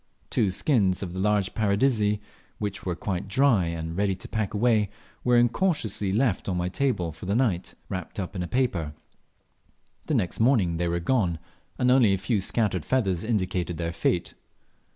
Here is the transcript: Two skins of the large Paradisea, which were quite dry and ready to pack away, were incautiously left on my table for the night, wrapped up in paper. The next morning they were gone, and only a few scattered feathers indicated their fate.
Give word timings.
Two 0.31 0.49
skins 0.49 1.03
of 1.03 1.13
the 1.13 1.19
large 1.19 1.53
Paradisea, 1.53 2.19
which 2.57 2.87
were 2.87 2.95
quite 2.95 3.27
dry 3.27 3.65
and 3.67 3.95
ready 3.95 4.15
to 4.15 4.27
pack 4.27 4.51
away, 4.55 4.89
were 5.23 5.37
incautiously 5.37 6.11
left 6.11 6.49
on 6.49 6.57
my 6.57 6.69
table 6.69 7.11
for 7.11 7.27
the 7.27 7.35
night, 7.35 7.75
wrapped 7.87 8.19
up 8.19 8.35
in 8.35 8.41
paper. 8.47 8.93
The 10.07 10.15
next 10.15 10.39
morning 10.39 10.77
they 10.77 10.87
were 10.87 10.99
gone, 10.99 11.37
and 11.77 11.91
only 11.91 12.15
a 12.15 12.17
few 12.17 12.41
scattered 12.41 12.83
feathers 12.83 13.23
indicated 13.23 13.77
their 13.77 13.93
fate. 13.93 14.33